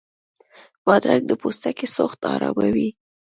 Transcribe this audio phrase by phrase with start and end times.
[0.85, 2.89] بادرنګ د پوستکي سوخت اراموي.